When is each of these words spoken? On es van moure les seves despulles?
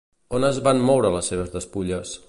On 0.37 0.47
es 0.47 0.57
van 0.69 0.81
moure 0.87 1.13
les 1.17 1.31
seves 1.33 1.55
despulles? 1.59 2.19